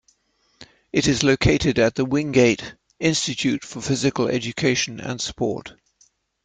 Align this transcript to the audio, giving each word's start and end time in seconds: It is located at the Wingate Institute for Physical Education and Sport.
It 0.91 1.07
is 1.07 1.21
located 1.21 1.77
at 1.77 1.93
the 1.93 2.03
Wingate 2.05 2.73
Institute 2.99 3.63
for 3.63 3.81
Physical 3.81 4.27
Education 4.29 4.99
and 4.99 5.21
Sport. 5.21 5.75